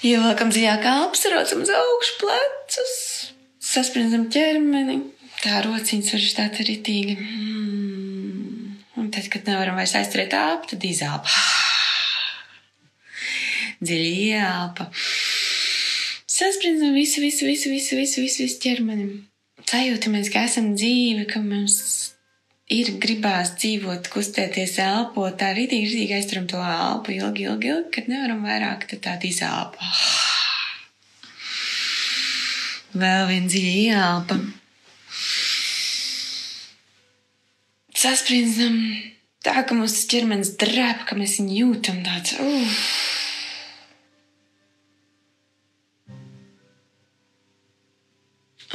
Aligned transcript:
Ievelkam 0.00 0.48
dziļāk 0.48 0.86
elpas, 0.88 1.26
rocam 1.28 1.60
uz 1.60 1.70
augšu 1.76 2.14
plecus, 2.22 2.92
sasprindzam 3.60 4.30
ķermeni. 4.32 4.96
Tā 5.40 5.60
rociņas 5.64 6.12
var 6.14 6.22
štāt 6.24 6.60
ritīgi. 6.64 7.16
Mm. 7.20 8.78
Un 9.00 9.10
tad, 9.12 9.28
kad 9.32 9.48
nevaram 9.48 9.76
vairs 9.76 9.92
aizturēt 10.00 10.32
elpu, 10.36 10.72
tad 10.72 10.86
izelpa. 10.88 11.28
Dziļi 13.84 14.10
ieelpa. 14.30 14.88
Sasprindzam 16.30 16.96
visu, 16.96 17.20
visu, 17.20 17.44
visu, 17.48 17.68
visu, 17.72 18.00
visu, 18.00 18.24
visu, 18.24 18.44
visu 18.46 18.60
ķermeni. 18.64 19.06
Sajūtamies, 19.68 20.32
ka 20.32 20.48
esam 20.48 20.72
dzīvi, 20.80 21.28
ka 21.28 21.44
mums 21.44 21.76
ir 22.70 22.92
gribās 23.02 23.54
dzīvot, 23.58 24.08
kustēties, 24.12 24.76
elpot, 24.84 25.34
tā 25.40 25.50
rītīgi, 25.56 25.88
rītīgi 25.90 26.16
aizturam 26.16 26.46
to 26.50 26.60
elpu 26.62 27.16
ilgi, 27.16 27.48
ilgi, 27.50 27.72
ilgi, 27.72 27.90
kad 27.96 28.10
nevaram 28.10 28.44
vairāk, 28.46 28.86
tad 28.92 29.02
tāda 29.06 29.26
izelpa. 29.26 29.90
Vēl 32.90 33.26
viena 33.30 33.50
dziļa 33.50 33.74
ielpa. 33.84 34.38
Sasprindzam 38.00 38.78
tā, 39.44 39.60
ka 39.66 39.76
mūsu 39.76 40.06
ķermenis 40.10 40.54
drēb, 40.60 41.04
ka 41.06 41.18
mēs 41.18 41.36
viņu 41.40 41.58
jūtam 41.58 42.00
tāds. 42.06 42.38
Uh. 42.40 42.80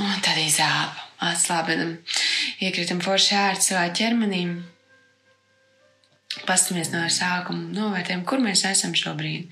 Un 0.04 0.20
tad 0.22 0.40
izelpa, 0.44 1.08
atslābinam 1.32 1.96
iekritam 2.64 3.02
forši 3.04 3.36
ērti 3.40 3.70
savā 3.72 3.90
ķermenī. 3.96 4.44
Pastamies 6.46 6.92
no 6.92 7.04
sākuma, 7.12 7.70
novērtējam, 7.76 8.26
kur 8.28 8.42
mēs 8.44 8.66
esam 8.68 8.96
šobrīd. 8.98 9.52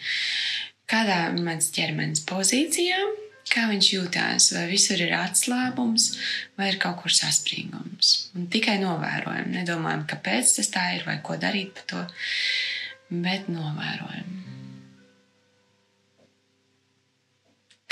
Kādā 0.89 1.20
mans 1.38 1.70
ķermenis 1.73 2.26
pozīcijā, 2.27 2.99
kā 3.49 3.66
viņš 3.70 3.89
jūtās, 3.93 4.49
vai 4.55 4.66
visur 4.71 4.99
ir 5.02 5.16
atslābums, 5.16 6.10
vai 6.60 6.73
ir 6.73 6.79
kaut 6.84 6.99
kur 7.01 7.13
saspringums. 7.15 8.13
Un 8.35 8.49
tikai 8.51 8.77
novērojam, 8.84 9.51
nedomājam, 9.55 10.05
kāpēc 10.12 10.57
tas 10.60 10.71
tā 10.73 10.85
ir 10.98 11.07
vai 11.07 11.20
ko 11.23 11.40
darīt 11.40 11.73
par 11.77 11.90
to, 11.93 12.05
bet 13.23 13.49
novērojam. 13.51 14.40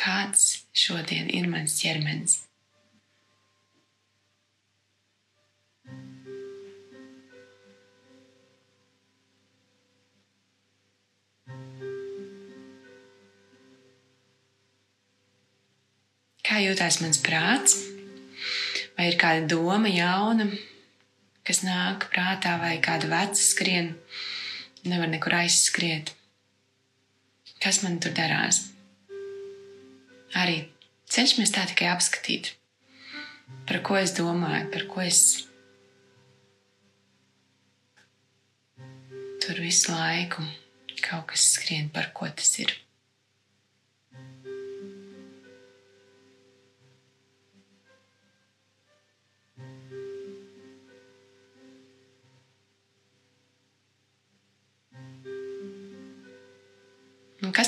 Kāds 0.01 0.63
šodien 0.73 1.29
ir 1.29 1.45
mans 1.49 1.77
ķermenis? 1.77 2.39
Kā 16.51 16.57
jūtas 16.59 16.97
mans 16.99 17.15
prāts? 17.23 17.77
Vai 18.97 19.05
ir 19.07 19.15
kāda 19.15 19.45
doma 19.53 19.87
jauna, 19.87 20.49
kas 21.47 21.61
nāk 21.63 22.09
prātā, 22.11 22.57
vai 22.59 22.73
kāda 22.83 23.07
veca 23.07 23.39
skrien, 23.39 23.93
nevar 24.83 25.07
nekur 25.07 25.37
aizskriet? 25.37 26.11
Kas 27.63 27.79
man 27.85 28.01
tur 28.03 28.11
darās? 28.19 28.59
Arī 30.43 30.57
cenšamies 31.07 31.55
tā 31.55 31.63
tikai 31.71 31.87
apskatīt, 31.93 32.51
par 33.71 33.79
ko 33.87 33.95
es 34.01 34.11
domāju, 34.19 34.67
par 34.75 34.87
ko 34.91 35.07
es 35.07 35.23
tur 39.39 39.63
visu 39.63 39.95
laiku 39.95 40.43
kaut 40.99 41.29
kas 41.31 41.53
skrien, 41.55 41.87
par 41.95 42.11
ko 42.11 42.27
tas 42.27 42.57
ir. 42.59 42.80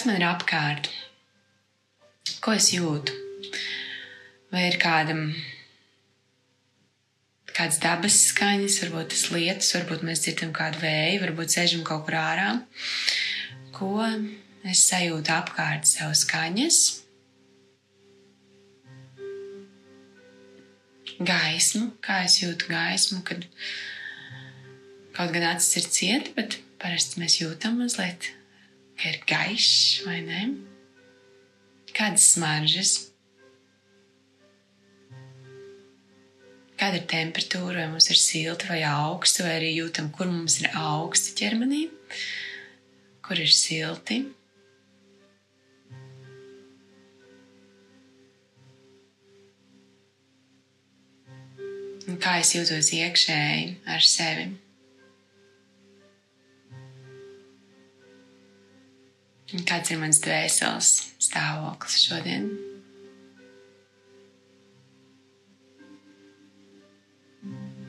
Kas 0.03 0.09
man 0.11 0.19
ir 0.19 0.23
apkārt? 0.27 0.87
Ko 2.43 2.51
es 2.51 2.65
jūtu? 2.73 3.13
Vai 4.51 4.65
ir 4.67 4.75
kāda, 4.81 5.13
kādas 7.53 7.77
dabas 7.79 8.17
skaņas, 8.33 8.81
varbūt 8.83 9.13
tas 9.13 9.23
lietas, 9.31 9.69
varbūt 9.77 10.03
mēs 10.03 10.25
dzirdam 10.25 10.51
kādu 10.57 10.83
vēju, 10.83 11.21
varbūt 11.23 11.55
sēžam 11.55 11.85
kaut 11.87 12.03
kur 12.09 12.19
ārā. 12.19 12.49
Ko 13.71 13.93
es 14.67 14.83
sajūtu 14.89 15.35
apkārt 15.37 15.87
sev 15.87 16.11
skaņas? 16.19 16.83
Gaismu, 21.23 21.93
kā 22.03 22.25
es 22.27 22.41
jūtu 22.43 22.75
gaismu, 22.75 23.23
kad 23.23 23.47
kaut 25.15 25.31
gan 25.31 25.53
acis 25.55 25.79
ir 25.79 25.91
cieta, 25.95 26.35
bet 26.35 26.59
parasti 26.83 27.23
mēs 27.23 27.39
jūtam 27.39 27.79
mazliet 27.79 28.33
ka 29.03 29.09
ir 29.11 29.19
gaišs 29.27 30.05
vai 30.07 30.21
ne? 30.23 30.43
Kādas 31.91 32.29
smaržas? 32.37 32.91
Kāda 36.79 37.01
ir 37.01 37.03
temperatūra, 37.11 37.81
vai 37.81 37.89
mums 37.91 38.07
ir 38.07 38.19
silta 38.19 38.71
vai 38.71 38.79
augsta, 38.87 39.43
vai 39.43 39.57
arī 39.57 39.73
jūtam, 39.75 40.07
kur 40.15 40.31
mums 40.31 40.55
ir 40.61 40.71
augsti 40.79 41.35
ķermenī, 41.41 41.83
kur 43.27 43.43
ir 43.43 43.51
silti. 43.51 44.23
Un 52.07 52.19
kā 52.23 52.39
es 52.39 52.55
jūtos 52.55 52.95
iekšēji 52.95 53.73
ar 53.83 54.13
sevi. 54.15 54.51
Kāds 59.53 59.91
ir 59.93 59.99
mans 60.01 60.17
dvēseles 60.17 60.87
stāvoklis 61.21 61.99
šodien? 62.07 62.47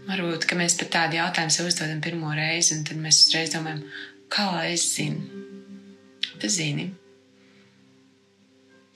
Varbūt 0.04 0.44
mēs 0.60 0.76
pat 0.82 0.90
tādu 0.92 1.16
jautājumu 1.16 1.54
sev 1.54 1.70
uzdodam 1.70 2.02
pirmo 2.04 2.34
reizi, 2.36 2.76
un 2.76 2.84
tad 2.84 3.00
mēs 3.00 3.22
uzreiz 3.24 3.54
domājam, 3.54 3.80
kā 4.28 4.44
lai 4.52 4.74
es 4.74 4.84
zinu. 4.92 5.24
Tu 6.42 6.52
zini. 6.52 6.90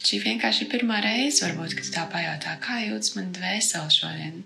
Šī 0.05 0.21
vienkārši 0.27 0.67
ir 0.67 0.73
pirmā 0.75 1.01
reize, 1.03 1.41
varbūt, 1.47 1.79
kad 1.79 1.91
tā 1.95 2.05
pajautā, 2.13 2.59
kā 2.61 2.83
jūtas 2.85 3.17
man 3.17 3.33
dvēsele 3.33 3.97
šodien. 3.97 4.45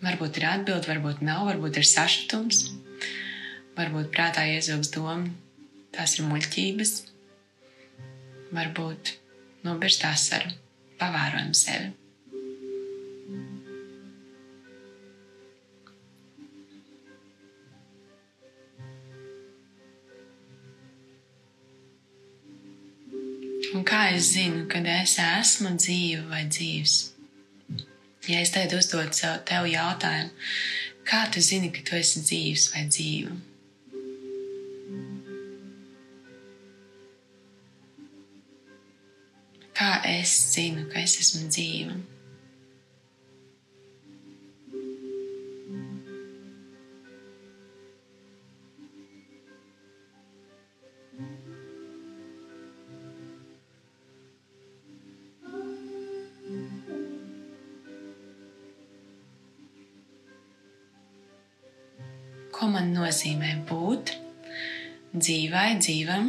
Varbūt 0.00 0.38
ir 0.40 0.46
atbilde, 0.48 0.88
varbūt 0.88 1.20
nav, 1.20 1.44
varbūt 1.50 1.76
ir 1.76 1.84
sašutums, 1.84 2.62
varbūt 3.76 4.08
prātā 4.14 4.46
iezūgs 4.48 4.94
doma, 4.94 5.28
tās 5.92 6.16
ir 6.16 6.28
muļķības, 6.30 6.94
varbūt 8.56 9.14
nobirst 9.68 10.08
asaru, 10.08 10.54
pavērojam 11.02 11.52
sevi. 11.52 11.92
Un 23.70 23.84
kā 23.86 24.08
es 24.16 24.32
zinu, 24.32 24.64
kad 24.64 24.88
es 24.88 25.20
esmu 25.20 25.76
dzīva 25.76 26.24
vai 26.32 26.46
dzīves? 26.48 27.09
Ja 28.30 28.38
es 28.38 28.52
tagad 28.54 28.76
uzdodu 28.78 29.10
sev 29.16 29.40
tev 29.48 29.64
jautājumu, 29.66 30.30
kā 31.08 31.24
tu 31.34 31.40
zini, 31.42 31.72
ka 31.74 31.82
tu 31.82 31.96
esi 31.98 32.20
dzīves 32.22 32.68
vai 32.70 32.84
dzīva? 32.86 33.34
Kā 39.80 39.90
es 40.12 40.36
zinu, 40.52 40.86
ka 40.92 41.02
es 41.02 41.16
esmu 41.24 41.50
dzīva? 41.50 41.98
ko 62.60 62.66
man 62.68 62.90
nozīmē 62.92 63.54
būt 63.64 64.10
dzīvai, 65.16 65.78
dzīvam. 65.80 66.26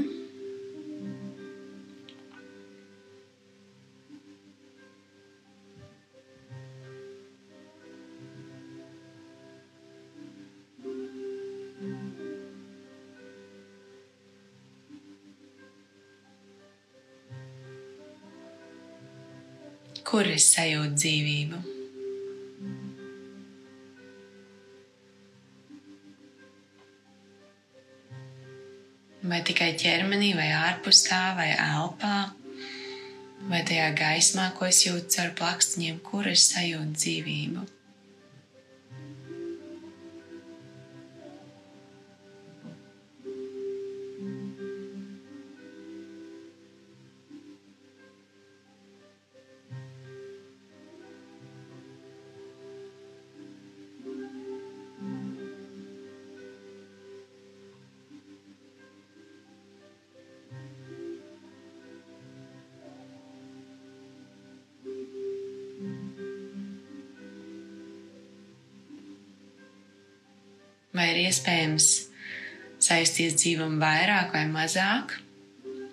Kur 20.07 20.31
es 20.31 20.47
sajūtu 20.55 20.95
dzīvību? 20.95 21.70
Vai 29.21 29.41
tikai 29.45 29.73
ķermenī, 29.77 30.31
vai 30.33 30.47
ārpus 30.57 31.03
tā, 31.05 31.19
vai 31.37 31.51
elpā, 31.53 32.15
vai 33.51 33.61
tajā 33.69 33.91
gaismā, 33.99 34.47
ko 34.57 34.65
es 34.65 34.81
jūtu 34.87 35.13
caur 35.17 35.35
plakstiņiem, 35.37 35.99
kur 36.07 36.29
es 36.31 36.47
sajūtu 36.53 36.97
dzīvību. 36.97 37.67
Vai 71.01 71.09
ir 71.15 71.23
iespējams 71.23 71.85
saistīties 72.77 73.37
dzīvam 73.41 73.79
vairāk 73.81 74.35
vai 74.35 74.43
mazāk, 74.51 75.15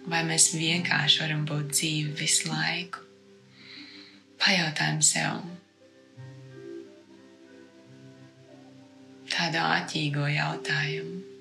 vai 0.05 0.21
mēs 0.29 0.51
vienkārši 0.53 1.23
varam 1.23 1.47
būt 1.49 1.71
dzīvi 1.73 2.13
visu 2.19 2.51
laiku. 2.51 3.07
Pajautājam 4.39 5.01
sev 5.03 5.41
tādu 9.33 9.65
āķīgo 9.65 10.29
jautājumu. 10.35 11.38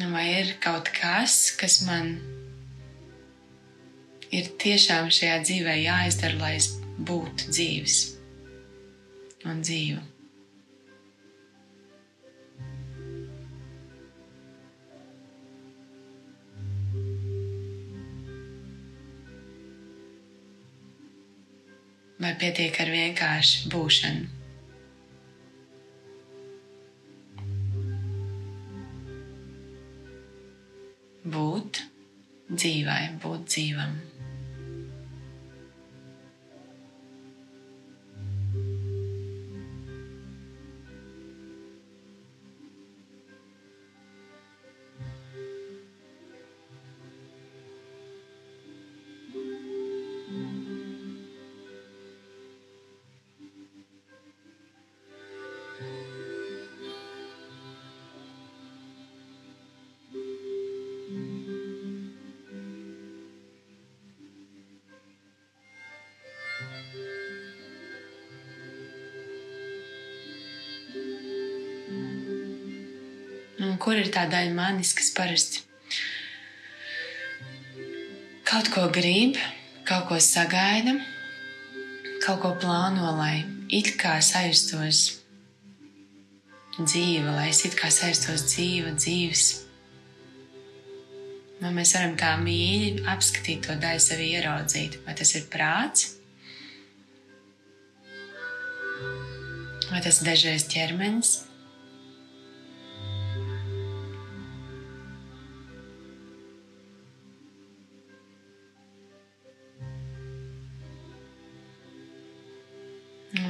Vai 0.00 0.40
ir 0.40 0.54
kaut 0.56 0.88
kas, 0.88 1.50
kas 1.60 1.82
man 1.84 2.14
ir 4.32 4.48
tiešām 4.62 5.10
šajā 5.12 5.34
dzīvē 5.44 5.74
jāizdara, 5.82 6.38
lai 6.40 6.54
es 6.56 6.70
būtu 6.96 7.52
dzīves 7.52 7.98
un 9.44 9.60
dzīvu? 9.60 10.00
Vai 22.22 22.36
pietiek 22.40 22.80
ar 22.80 22.96
vienkārši 22.96 23.68
būšanu? 23.68 24.41
Būt 31.34 31.82
dzīvai, 32.52 33.02
būt 33.22 33.46
dzīvam. 33.48 34.11
Un 73.72 73.78
kur 73.80 73.96
ir 73.96 74.10
tā 74.12 74.26
daļa 74.28 74.52
manis, 74.52 74.90
kas 74.92 75.06
parasti 75.16 75.62
kaut 78.44 78.66
ko 78.68 78.82
grib, 78.92 79.38
kaut 79.88 80.10
ko 80.10 80.18
sagaida, 80.20 80.92
kaut 82.20 82.42
ko 82.42 82.50
plāno, 82.60 83.14
lai 83.16 83.46
it 83.72 83.94
kā 83.96 84.18
sajustos 84.20 84.98
dzīve, 86.76 87.30
lai 87.32 87.46
es 87.48 87.62
it 87.64 87.78
kā 87.78 87.88
sajustos 87.88 88.44
dzīva, 88.50 88.92
dzīves. 88.98 89.44
Vai 91.62 91.70
mēs 91.78 91.94
varam 91.96 92.18
tā 92.20 92.34
mīļi 92.42 93.06
apskatīt 93.08 93.64
to 93.64 93.78
daļu, 93.80 94.02
sevi 94.04 94.26
ieraudzīt? 94.34 94.98
Vai 95.06 95.14
tas 95.16 95.32
ir 95.38 95.46
prāts? 95.48 96.10
Vai 99.88 100.04
tas 100.04 100.20
ir 100.20 100.28
dažreiz 100.28 100.68
ķermenis? 100.68 101.32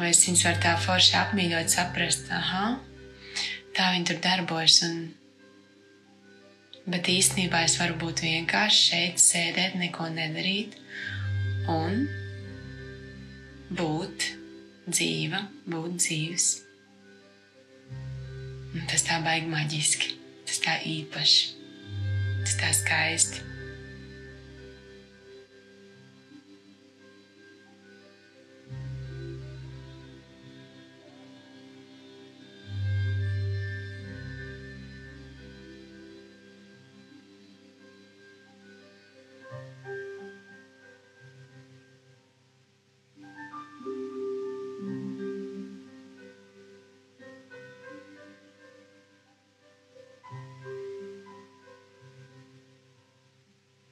Es 0.06 0.22
viņus 0.26 0.44
varu 0.46 0.60
tā 0.62 0.72
forši 0.80 1.16
apmīļot, 1.20 1.72
saprast, 1.72 2.30
aha, 2.32 2.76
tā 3.76 3.90
viņi 3.94 4.08
tur 4.10 4.22
darbojas. 4.24 4.78
Un... 4.86 5.02
Bet 6.82 7.06
īstenībā 7.10 7.60
es 7.66 7.76
varu 7.78 7.94
būt 8.00 8.24
vienkārši 8.24 8.82
šeit, 8.88 9.22
sēdēt, 9.22 9.76
neko 9.78 10.08
nedarīt 10.10 10.74
un 11.70 12.08
būt 13.70 14.26
dzīva, 14.88 15.44
būt 15.70 16.00
dzīves. 16.00 16.50
Un 18.72 18.88
tas 18.90 19.06
tā 19.06 19.20
baigi 19.22 19.52
maģiski, 19.52 20.18
tas 20.48 20.58
tā 20.64 20.80
īpaši, 20.88 21.48
tas 22.42 22.58
tā 22.58 22.74
skaisti. 22.80 23.51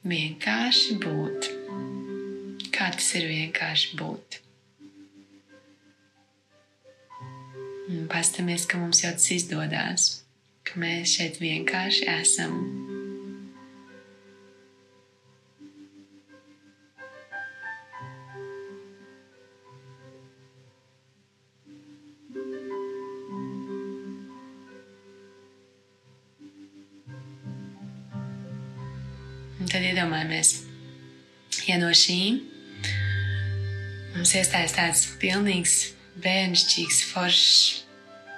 Vienkārši 0.07 0.95
būt. 1.01 1.49
Kā 2.73 2.89
tas 2.95 3.09
ir 3.19 3.27
vienkārši 3.29 3.97
būt? 3.99 4.39
Paskatāmies, 8.11 8.65
ka 8.65 8.79
mums 8.79 9.03
jau 9.03 9.11
tas 9.13 9.27
izdodas, 9.35 10.07
ka 10.65 10.79
mēs 10.81 11.17
šeit 11.17 11.41
vienkārši 11.43 12.07
esam. 12.15 12.90
Iedomājamies, 30.41 31.67
ja 31.67 31.77
no 31.79 31.91
šīm 31.93 32.41
mums 34.15 34.33
iestājas 34.35 34.75
tāds 34.75 35.05
pilnīgs, 35.21 35.93
bērnišķīgs, 36.21 37.03
foršs 37.11 37.83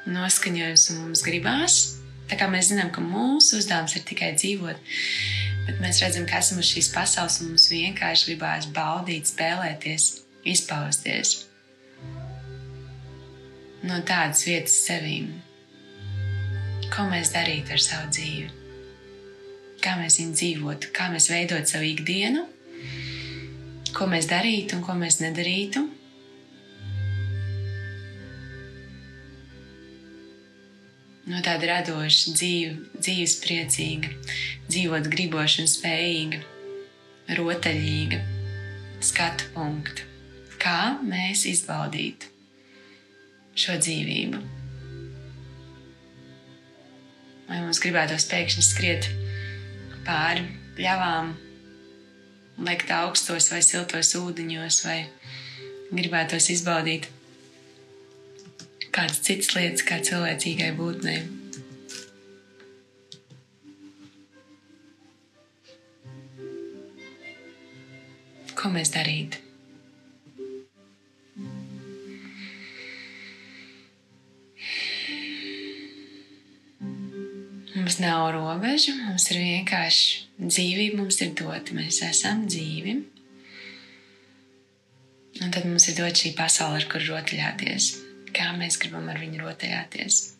noskaņojums 0.05 0.89
un 0.91 0.99
mums 1.07 1.23
gribās. 1.25 1.77
Tā 2.29 2.37
kā 2.39 2.47
mēs 2.47 2.69
zinām, 2.71 2.91
ka 2.93 3.01
mūsu 3.01 3.57
uzdevums 3.59 3.95
ir 3.95 4.03
tikai 4.07 4.33
dzīvot, 4.37 4.77
bet 5.67 5.79
mēs 5.81 6.01
redzam, 6.03 6.27
ka 6.27 6.39
esam 6.39 6.59
uz 6.61 6.69
šīs 6.69 6.91
pasaules 6.93 7.41
un 7.41 7.53
mums 7.53 7.69
vienkārši 7.71 8.31
gribās 8.31 8.69
baudīt, 8.73 9.27
spēlēties, 9.31 10.09
izpausties 10.45 11.35
no 13.83 13.99
tādas 14.07 14.45
vietas 14.47 14.77
sevīm. 14.85 15.33
Ko 16.93 17.09
mēs 17.09 17.33
darītu 17.33 17.75
ar 17.75 17.81
savu 17.83 18.11
dzīvi? 18.13 18.62
Kā 19.83 19.97
mēs 19.99 20.19
viņu 20.21 20.37
dzīvotu, 20.39 20.93
kā 20.95 21.09
mēs 21.11 21.27
veidotu 21.31 21.73
savu 21.73 21.89
ikdienu, 21.89 22.45
ko 23.93 24.07
mēs 24.09 24.29
darītu 24.31 24.77
un 24.77 24.85
ko 24.85 24.95
mēs 24.97 25.19
nedarītu. 25.19 25.83
No 31.27 31.39
tāda 31.43 31.69
radoša, 31.69 32.33
dzīve, 32.35 32.73
dzīves 32.99 33.37
priecīga, 33.43 34.11
dzīvot 34.67 35.07
griboša 35.11 35.63
un 35.63 35.69
spējīga, 35.71 36.41
rotaļīga 37.39 38.19
skatu 39.03 39.47
punktu. 39.55 40.09
Kā 40.63 40.95
mēs 41.03 41.45
izbaudītu 41.47 42.31
šo 43.59 43.75
dzīvību. 43.79 44.39
Vai 47.49 47.59
mums 47.61 47.81
gribētos 47.83 48.25
pēkšņi 48.31 48.63
skriet 48.65 49.09
pāri 50.07 50.45
pļavām, 50.77 51.33
lekt 52.67 52.91
augstos 52.93 53.49
vai 53.53 53.61
siltos 53.65 54.13
ūdeņos, 54.19 54.79
vai 54.87 54.99
gribētos 55.93 56.49
izbaudīt 56.53 57.09
kādas 58.93 59.23
citas 59.25 59.53
lietas, 59.57 59.85
kā 59.87 59.99
cilvēcīgai 60.05 60.73
būtnei. 60.77 61.21
Ko 68.57 68.71
mēs 68.71 68.93
darītu? 68.93 69.42
Mums 77.93 78.01
nav 78.09 78.31
robežu, 78.33 78.89
mums 79.05 79.27
ir 79.29 79.37
vienkārši 79.37 80.47
dzīvība, 80.49 80.95
mums 80.97 81.19
ir 81.21 81.35
dota. 81.37 81.75
Mēs 81.77 81.99
esam 82.01 82.47
dzīvi. 82.49 82.95
Un 85.43 85.53
tad 85.53 85.67
mums 85.69 85.85
ir 85.91 85.99
dota 85.99 86.17
šī 86.23 86.31
pasaule, 86.33 86.79
ar 86.81 86.87
kuru 86.89 87.11
rotaļāties. 87.11 87.91
Kā 88.33 88.49
mēs 88.57 88.81
gribam 88.81 89.13
ar 89.13 89.21
viņu 89.21 89.43
rotaļāties? 89.43 90.32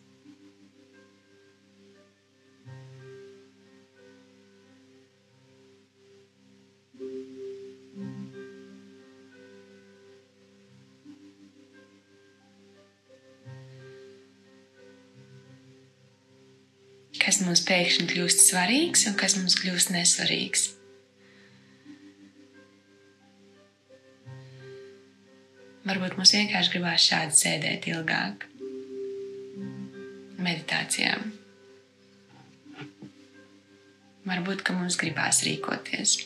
Mums 17.54 17.68
pēkšņi 17.68 18.04
kļūst 18.10 18.40
svarīgs 18.48 19.04
un 19.06 19.12
kas 19.14 19.36
mums 19.38 19.54
kļūst 19.54 19.92
nesvarīgs. 19.94 20.62
Varbūt 25.86 26.16
mums 26.18 26.32
vienkārši 26.34 26.72
gribās 26.72 27.04
šādi 27.06 27.38
sēdēt 27.38 27.86
ilgāk, 27.92 28.42
meditācijām. 30.42 31.28
Varbūt, 34.26 34.64
ka 34.66 34.74
mums 34.74 34.98
gribās 34.98 35.44
rīkoties. 35.46 36.16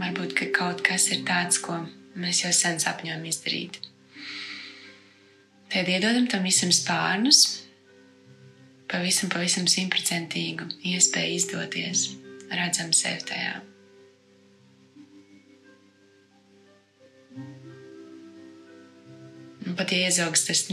Varbūt, 0.00 0.32
ka 0.38 0.48
kaut 0.62 0.80
kas 0.86 1.10
ir 1.12 1.26
tāds, 1.28 1.60
ko 1.60 1.82
mēs 2.16 2.40
jau 2.46 2.54
sen 2.56 2.80
sapņojam 2.80 3.28
izdarīt. 3.28 3.82
Tad 5.76 5.92
iedodam 5.92 6.30
tam 6.32 6.48
visam 6.48 6.72
spārnus, 6.72 7.63
pavisam, 8.94 9.30
pavisam 9.32 9.66
simtprocentīgu 9.70 10.68
iespēju 10.86 11.38
izdoties, 11.38 12.08
redzam 12.52 12.92
sevi 12.94 13.24
tajā. 13.26 13.54
Un 19.64 19.78
pat 19.78 19.94
ja 19.94 20.04
iezaugs 20.06 20.44
tas, 20.46 20.66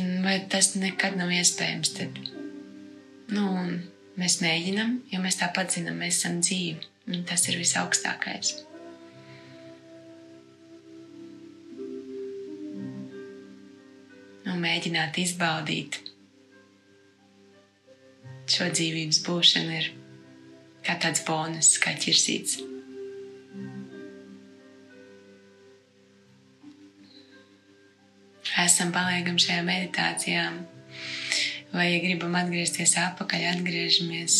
tas 0.51 0.73
nekad 0.77 1.15
nav 1.17 1.31
iespējams, 1.33 1.93
tad 1.97 2.19
nu, 3.33 3.45
mēs 4.19 4.41
mēģinam, 4.43 4.99
jo 5.09 5.21
mēs 5.23 5.39
tāpat 5.39 5.73
zinām, 5.77 6.01
mēs 6.03 6.21
esam 6.21 6.41
dzīvi. 6.43 6.89
Tas 7.27 7.47
ir 7.49 7.57
visaugstākais. 7.57 8.53
Un 14.51 14.61
mēģināt 14.61 15.17
izbaudīt 15.23 15.97
šo 18.55 18.67
dzīvības 18.73 19.21
būšana 19.25 19.79
ir 19.79 19.87
kā 20.85 20.97
tāds 21.01 21.23
bonus, 21.27 21.75
kā 21.81 21.93
ķirsīts. 21.97 22.59
Esam 28.61 28.91
paliekam 28.93 29.37
šajā 29.41 29.61
meditācijā, 29.65 30.43
vai, 31.71 31.85
ja 31.87 32.01
gribam 32.03 32.35
atgriezties 32.37 32.97
atpakaļ, 32.99 33.47
atgriežamies. 33.53 34.37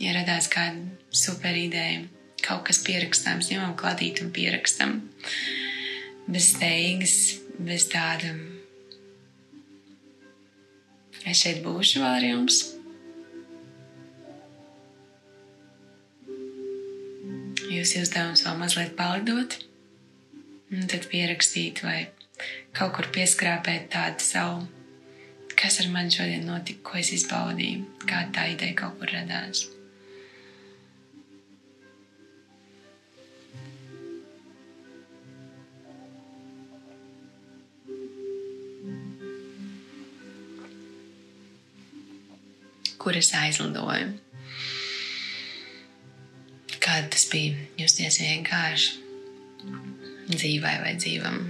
Ja 0.00 0.14
radās 0.16 0.48
kāda 0.52 0.84
super 1.12 1.56
ideja, 1.56 2.04
kaut 2.44 2.66
kas 2.68 2.82
pierakstāms, 2.84 3.50
ņemam 3.52 3.74
kladīt 3.80 4.22
un 4.24 4.30
pierakstam 4.36 5.00
bez 6.30 6.52
steigas, 6.54 7.16
bez 7.58 7.88
tāda 7.90 8.34
Es 11.28 11.42
šeit 11.42 11.60
būšu 11.64 12.00
vēl 12.00 12.16
ar 12.16 12.24
jums. 12.24 12.60
Jūsu 17.70 18.02
uzdevums 18.04 18.44
vēl 18.46 18.56
mazliet 18.60 18.94
palidot, 18.98 19.56
un 20.74 20.88
tad 20.90 21.06
pierakstīt 21.12 21.84
vai 21.84 21.98
kaut 22.76 22.96
kur 22.96 23.10
pieskrāpēt 23.14 23.90
tādu 23.92 24.24
savu, 24.24 24.64
kas 25.56 25.80
ar 25.82 25.90
mani 25.92 26.12
šodien 26.14 26.48
notika, 26.48 26.82
ko 26.90 27.02
es 27.02 27.12
izbaudīju, 27.16 27.84
kāda 28.06 28.32
tā 28.36 28.48
ideja 28.54 28.80
kaut 28.82 28.98
kur 29.00 29.12
radās. 29.14 29.68
Kur 43.00 43.16
es 43.16 43.32
aizlidoju. 43.36 44.12
Kāda 46.80 47.08
tas 47.12 47.26
bija 47.32 47.56
justies 47.80 48.20
vienkārši 48.22 49.00
dzīvai 50.30 50.76
vai 50.84 50.94
dzīvam. 51.00 51.42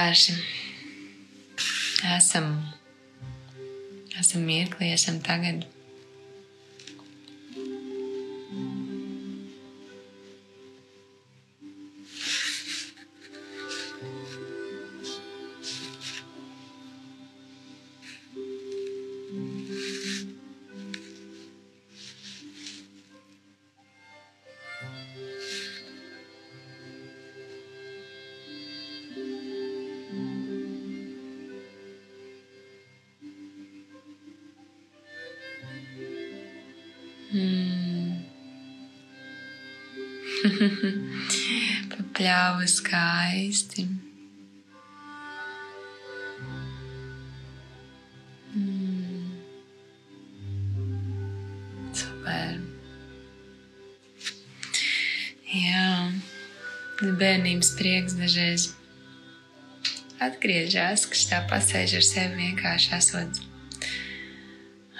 Vienkārši 0.00 0.32
esam, 2.16 2.46
esam 4.16 4.46
mirklī, 4.48 4.94
esam 4.96 5.20
tagad. 5.20 5.66
Papļāva 41.92 42.66
skaisti. 42.68 43.86
Mm. 48.52 49.30
Super. 51.96 52.58
Jā, 55.50 56.12
bērnības 57.00 57.72
prieks 57.78 58.18
dažreiz 58.20 58.70
atgriežas, 60.20 61.06
kas 61.08 61.28
tā 61.30 61.40
pasēž 61.48 62.00
ar 62.02 62.04
sevi 62.04 62.42
vienkārši 62.44 62.96
esot 63.00 63.46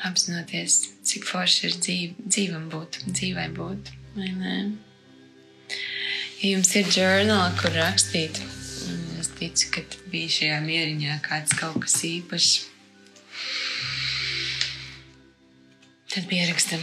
apzinoties, 0.08 0.82
cik 1.04 1.26
forši 1.28 1.66
ir 1.68 1.80
dzīv, 1.84 2.20
dzīvam 2.24 2.70
būt, 2.72 3.02
dzīvai 3.10 3.50
būt. 3.56 3.92
vai 4.16 4.30
ne? 4.38 4.62
Ja 6.40 6.54
jums 6.54 6.70
ir 6.72 6.86
žurnāli, 6.88 7.52
kur 7.60 7.74
rakstīt, 7.76 8.38
es 9.20 9.28
ticu, 9.36 9.66
ka 9.74 9.82
bija 10.08 10.32
šajā 10.32 10.60
mieriņā 10.64 11.18
kāds 11.26 11.52
kaut 11.58 11.82
kas 11.84 11.98
īpašs, 12.08 12.54
tad 16.14 16.30
pierakstam. 16.32 16.80